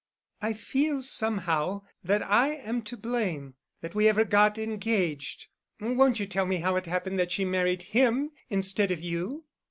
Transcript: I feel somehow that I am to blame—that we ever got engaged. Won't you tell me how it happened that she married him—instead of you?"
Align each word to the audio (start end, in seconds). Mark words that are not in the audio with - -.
I 0.41 0.53
feel 0.53 1.03
somehow 1.03 1.83
that 2.03 2.23
I 2.23 2.55
am 2.55 2.81
to 2.85 2.97
blame—that 2.97 3.93
we 3.93 4.07
ever 4.07 4.23
got 4.23 4.57
engaged. 4.57 5.45
Won't 5.79 6.19
you 6.19 6.25
tell 6.25 6.47
me 6.47 6.55
how 6.57 6.75
it 6.75 6.87
happened 6.87 7.19
that 7.19 7.29
she 7.31 7.45
married 7.45 7.83
him—instead 7.83 8.89
of 8.89 8.99
you?" 8.99 9.45